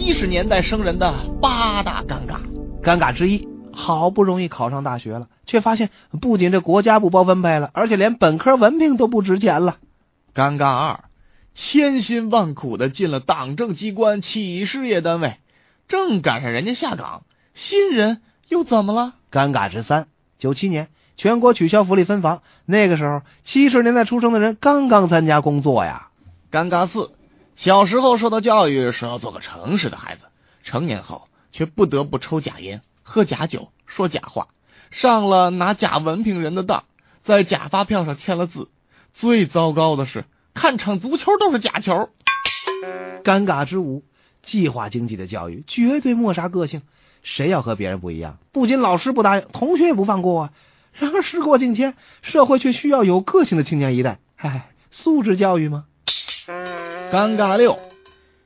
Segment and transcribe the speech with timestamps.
[0.00, 2.40] 七十年代生人的八大尴尬。
[2.82, 5.90] 尴尬之一，好不容易考上大学了，却发现
[6.22, 9.76] 不仅这国家不包分配了，而且连本科文凭都不值钱了。
[10.34, 11.04] 尴尬二，
[11.54, 15.36] 千辛万苦的进了党政机关、企事业单位，
[15.86, 17.24] 正赶上人家下岗，
[17.54, 19.12] 新人又怎么了？
[19.30, 20.06] 尴尬之三，
[20.38, 20.88] 九七年
[21.18, 26.08] 全国取消福利分房，那个时候七十年代出生的人刚刚参加工作呀。
[26.50, 27.12] 尴尬四，
[27.62, 30.22] 小时候受到教育说要做个诚实的孩子，
[30.62, 34.48] 成年后却不得不抽假烟、喝假酒、说假话，
[34.90, 36.84] 上了拿假文凭人的当，
[37.22, 38.70] 在假发票上签了字。
[39.12, 42.08] 最糟糕的是，看场足球都是假球。
[43.24, 44.04] 尴尬之五，
[44.42, 46.80] 计划经济的教育绝对抹杀个性，
[47.22, 50.52] 谁要和别人不一样，不仅老师不答应，同学也不放过啊。
[50.94, 54.18] 然而时过境迁，社会却需要有个性的青年一代。
[54.36, 55.84] 唉，素质教育吗？
[57.12, 57.80] 尴尬六，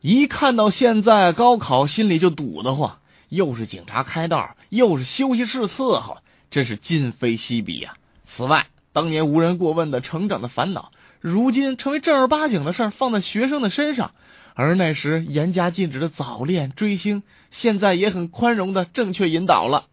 [0.00, 6.16] 一看到现在高考，心里就堵得慌，又是警察开道，又是休息室伺候，
[6.50, 7.96] 真是今非昔比呀。
[8.24, 14.12] 此外，当年无人过问的成长的烦恼，如今成为正儿八经的事儿，放在学生的身上。
[14.54, 19.84] 而那时严加禁止的早恋追星，现在也很宽容的正确引导了。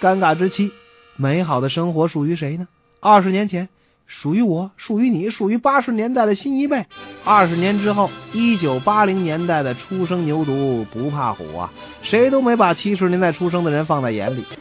[0.00, 0.72] 尴尬之七，
[1.16, 2.66] 美好的生活属于谁呢？
[3.00, 3.68] 二十年前
[4.06, 6.84] 属于我，属于你，属于八十年代的新一辈。
[7.24, 14.44] 二十年之后，一九八零年代的初生牛犊不怕虎啊，谁都没把七十年代出生的人放在眼里。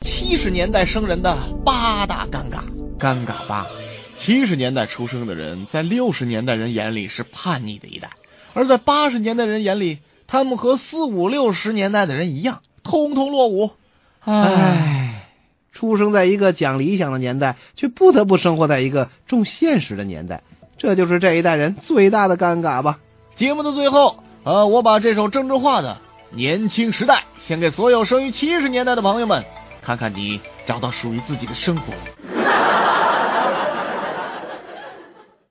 [0.00, 2.62] 七十年代生人的八大尴尬，
[2.98, 3.66] 尴尬八。
[4.18, 8.10] 七十年代出生的人，在六十年代人眼里是叛逆的一代，
[8.54, 13.72] 而在八十年代人眼里，他们和四五六十年代的人一样，通通落伍。
[14.24, 15.24] 唉，
[15.72, 20.42] 出生在一个讲理想的年代，却不得不生活在一个重现实的年代，
[20.78, 22.98] 这就是这一代人最大的尴尬吧。
[23.34, 25.96] 节目的最后，呃，我把这首郑智化的
[26.36, 27.14] 《年轻时代》
[27.46, 29.44] 献给所有生于七十年代的朋友们，
[29.82, 31.92] 看看你找到属于自己的生活。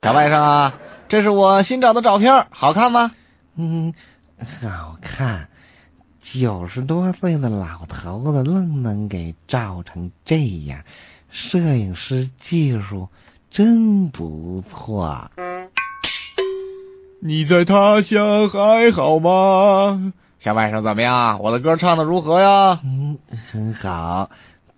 [0.01, 0.73] 小外甥啊，
[1.09, 3.11] 这是我新找的照片，好看吗？
[3.57, 3.93] 嗯，
[4.61, 5.49] 好看。
[6.21, 10.81] 九十多岁的老头子愣能给照成这样，
[11.29, 13.09] 摄影师技术
[13.49, 15.31] 真不错。
[17.23, 20.13] 你在他乡还好吗？
[20.39, 21.39] 小外甥怎么样？
[21.41, 22.79] 我的歌唱的如何呀？
[22.83, 23.17] 嗯，
[23.51, 24.29] 很好，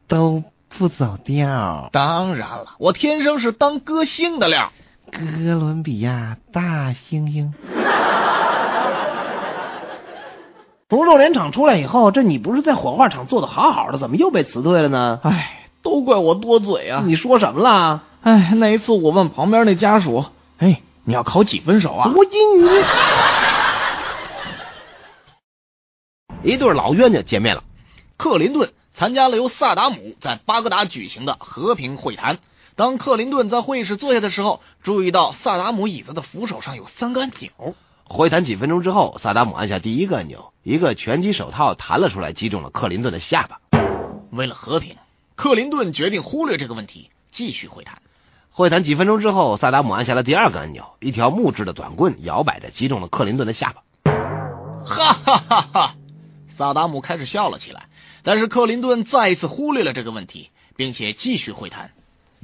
[0.08, 0.44] 都
[0.78, 1.90] 不走调。
[1.92, 4.72] 当然了，我天生是当歌星的料。
[5.12, 5.20] 哥
[5.54, 7.54] 伦比亚大猩猩。
[10.94, 15.20] 从肉联厂出来以后，这你不是在火化厂做的好好的，怎么又被辞退了呢？
[15.24, 17.02] 唉，都怪我多嘴啊！
[17.04, 18.04] 你说什么了？
[18.22, 20.24] 唉，那一次我问旁边那家属，
[20.60, 22.12] 哎，你要考几分手啊？
[22.16, 22.84] 我英语。
[26.44, 27.64] 一对老冤家见面了，
[28.16, 32.38] 克林顿参加了由萨达姆在巴格达举行的和平会谈。
[32.76, 37.74] 当克林顿在会议室坐下的时候，注意到萨达姆椅子的扶手上有三个按钮。
[38.06, 43.60] 会谈几分钟之后，萨达姆按下第一个按钮，一个拳击手套弹了出来，击中了克林顿的下巴。
[44.32, 44.98] 为了和平，
[45.36, 48.02] 克林顿决定忽略这个问题，继续会谈。
[48.52, 53.82] 会谈几分钟之后，萨达姆按下了第二个按钮，一条木质的短棍摇摆着，击中了克林顿的下巴。
[54.86, 55.96] 哈哈哈哈！
[56.56, 57.88] 萨达姆开始笑了起来，
[58.22, 61.92] 但是克林顿再一次忽略了这个问题，并且继续会谈。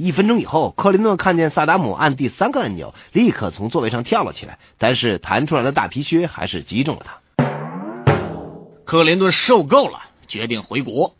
[0.01, 4.57] 一分钟以后，克林顿看见萨达姆按第三个按钮，立刻从座位上跳了起来。
[4.77, 7.43] 但是弹出来的大皮靴还是击中了他。
[8.85, 9.99] 克林顿受够了，
[10.29, 11.15] 决定回国。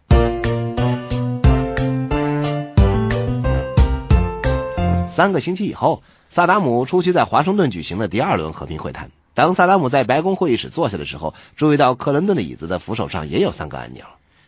[5.18, 6.02] 三个星期以后，
[6.32, 9.12] 萨达姆出席在华盛顿举行的第二轮和平会谈。
[9.34, 14.06] 当萨达姆在白宫会议室坐下的时候，注意到克林顿的椅子的扶手上也有三个按钮。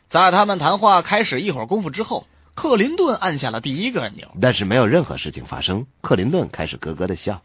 [0.09, 2.23] 在他们谈话开始一会儿功夫之后。
[2.55, 5.85] 克林顿按下了第一个按钮，但是没有任何事情发生。
[6.01, 7.41] 克林顿开始咯咯的笑，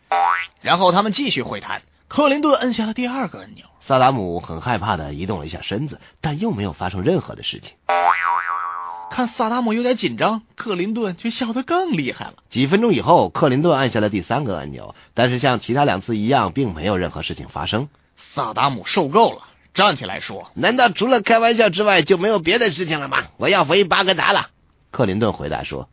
[0.61, 1.83] 然后他们继续会谈。
[2.09, 7.73] 克林顿按下了第二个按钮，萨达姆很害怕的移动了一下身子，但又没有发生任何的事情。
[9.11, 12.35] 看萨达姆有点紧张，克林顿却笑得更厉害了。
[12.51, 17.89] 几分钟以后，克林顿按下了第三个按钮，但是像其他两次一样，并没有任何事情发生。
[18.35, 19.43] 萨达姆受够了，
[19.73, 23.25] 站起来说：“难道除了开玩笑之外就没有别的事情了吗？
[23.39, 24.49] 我要回巴格达了。”
[24.97, 25.91] 克林顿回答说：“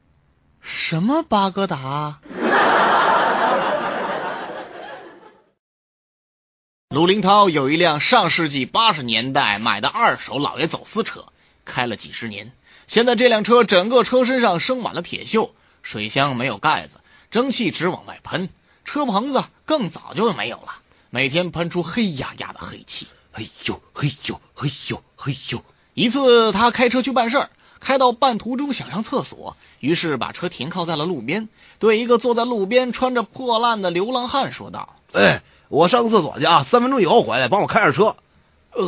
[0.64, 2.22] 什么巴格达？”
[6.90, 11.26] 鲁林涛有一辆上世纪八十年代买的二手老爷走私车，
[11.66, 12.54] 开了几十年。
[12.88, 15.50] 现在这辆车整个车身上生满了铁锈，
[15.82, 16.94] 水箱没有盖子，
[17.30, 18.48] 蒸汽直往外喷，
[18.86, 20.76] 车棚子更早就没有了，
[21.10, 23.10] 每天喷出黑压压的黑气。
[23.34, 25.62] 嘿呦嘿呦嘿呦嘿呦。
[25.94, 27.50] 一次，他开车去办事儿，
[27.84, 38.16] 开到半途中想上厕所，于是把车停靠在了路边，对一个坐在路边穿着破烂的流浪汉说道：“哎，我上个厕所去啊，三分钟以后回来，帮我开下车。”“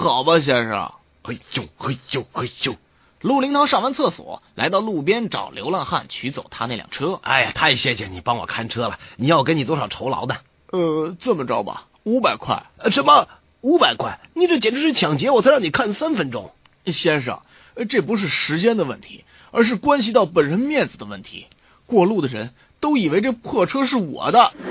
[0.01, 0.91] 好吧，先生。”
[1.23, 2.75] 嘿咻嘿咻嘿咻。
[3.21, 7.19] 陆林堂上完厕所，来到路边找流浪汉取走他那辆车。
[7.23, 8.99] 哎呀，太谢谢你帮我看车了！
[9.17, 10.37] 你要给你多少酬劳的？
[10.71, 12.63] 呃，这么着吧，五百块。
[12.91, 13.27] 什么？
[13.61, 14.19] 五百块？
[14.35, 15.31] 你这简直是抢劫！
[15.31, 16.51] 我才让你看三分钟。
[16.93, 17.41] 先生，
[17.83, 21.47] 这不是时间的问题，而是关系到本人面子的问题。
[21.85, 24.53] 过路的人都以为这破车是我的。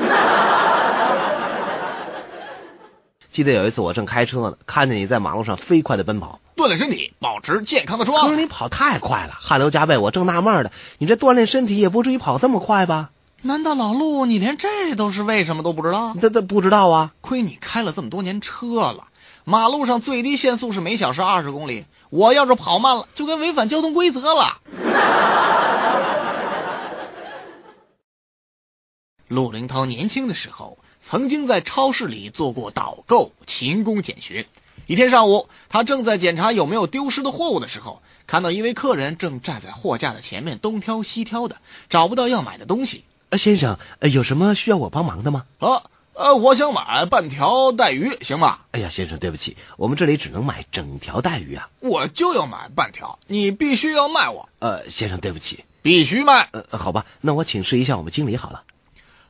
[3.31, 8.29] 记得有一次我正开车呢，看见你在马路上飞快的奔跑，锻炼身体，保持健康的状态。
[8.29, 9.99] 可是你跑太快了，汗流浃背。
[9.99, 13.11] 我正纳闷呢，你这锻炼身体也不至于跑这么快吧？
[13.43, 16.15] 难道老陆你连这都是为什么都不知道？
[16.21, 17.13] 这这不知道啊！
[17.21, 19.09] 亏你开了这么多年车了，
[19.45, 24.59] 马路上最低限速是每小时二十公里，我要是跑慢了，就跟违反交通规则了。
[29.29, 30.79] 陆林涛年轻的时候。
[31.07, 34.47] 曾经在超市里做过导购，勤工俭学。
[34.87, 41.59] 一天上午，他正在检查有没有丢失的货物的时候，看到一位客人正站在货架的前面东挑西挑的，
[41.91, 43.05] 找不到要买的东西。
[43.37, 45.45] 先生，有什么需要我帮忙的吗？
[45.59, 45.83] 啊，
[46.17, 48.59] 呃，我想买半条带鱼，行吗？
[48.71, 51.69] 哎呀，先生，对不起，我们这里只能买整条带鱼啊。
[51.81, 54.49] 我就要买半条，你必须要卖我。
[54.61, 56.49] 呃，先生，对不起，必须卖。
[56.53, 58.63] 呃，好吧，那我请示一下我们经理好了。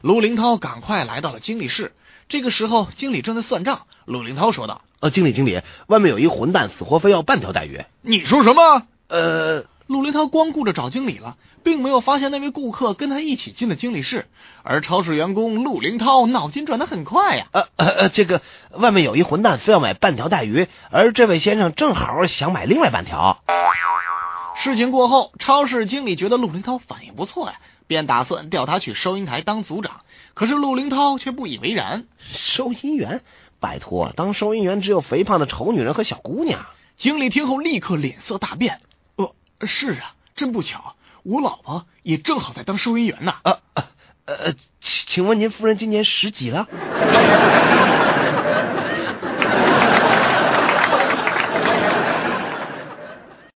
[0.02, 1.92] 陆林涛赶快来到了经理室。
[2.28, 3.86] 这个时候，经理正在算账。
[4.04, 8.82] 陆林涛说道：“呃，经理，经理，外面有一混蛋，死活非要半条带鱼。”你说什么？
[9.08, 14.26] 呃，陆林涛光顾着找经理了，并没有发现那位顾客跟他一起进了经理室。
[14.62, 17.46] 而超市员工陆林涛脑筋转得很快呀。
[17.52, 18.40] 呃呃呃，这个
[18.72, 23.42] 外面有一混蛋，非要买半条带鱼，而这位先生正好想买另外半条。
[24.62, 27.56] 事情过后，超市经理觉得陆林涛反应不错呀。
[27.86, 30.00] 便打算调他去收银台当组长，
[30.32, 32.04] 可是陆林涛却不以为然。
[32.32, 33.20] 收银员，
[33.60, 36.64] 拜托，当收银员只有肥胖的丑女人和小姑娘。
[36.96, 38.78] 经理听后立刻脸色大变。
[39.64, 43.34] 呃，是啊，真不巧，我老婆也正好在当收银员呢。
[43.42, 43.84] 呃呃
[44.26, 44.60] 呃，请
[45.06, 46.68] 请问您夫人今年十几了？